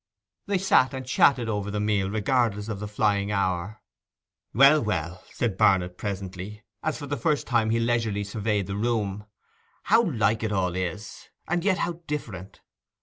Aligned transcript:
They 0.47 0.57
sat 0.57 0.95
and 0.95 1.05
chatted 1.05 1.47
over 1.47 1.69
the 1.69 1.79
meal, 1.79 2.09
regardless 2.09 2.69
of 2.69 2.79
the 2.79 2.87
flying 2.87 3.31
hour. 3.31 3.83
'Well, 4.51 4.83
well!' 4.83 5.21
said 5.31 5.59
Barnet 5.59 5.95
presently, 5.99 6.63
as 6.81 6.97
for 6.97 7.05
the 7.05 7.15
first 7.17 7.45
time 7.45 7.69
he 7.69 7.79
leisurely 7.79 8.23
surveyed 8.23 8.65
the 8.65 8.75
room; 8.75 9.27
'how 9.83 10.01
like 10.09 10.41
it 10.41 10.51
all 10.51 10.75
is, 10.75 11.29
and 11.47 11.63
yet 11.63 11.77
how 11.77 12.01
different! 12.07 12.61